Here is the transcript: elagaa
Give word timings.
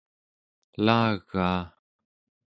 elagaa 0.77 1.61